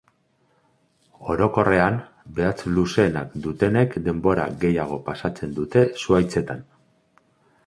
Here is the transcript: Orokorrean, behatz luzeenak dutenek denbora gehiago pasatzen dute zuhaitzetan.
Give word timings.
Orokorrean, 1.33 1.99
behatz 2.39 2.57
luzeenak 2.79 3.37
dutenek 3.45 4.01
denbora 4.09 4.49
gehiago 4.65 4.99
pasatzen 5.11 5.55
dute 5.61 5.89
zuhaitzetan. 6.05 6.67